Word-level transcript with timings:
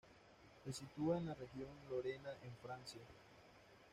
Se 0.65 0.73
sitúa 0.73 1.19
en 1.19 1.27
la 1.27 1.35
región 1.35 1.69
Lorena, 1.91 2.31
en 2.43 2.55
Francia. 2.63 3.03